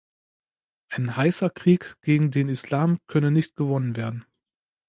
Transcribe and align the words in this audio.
Ein 0.89 1.15
„heißer 1.15 1.51
Krieg“ 1.51 1.95
gegen 2.01 2.31
den 2.31 2.49
Islam 2.49 2.97
könne 3.05 3.29
nicht 3.29 3.55
gewonnen 3.55 3.95
werden. 3.95 4.25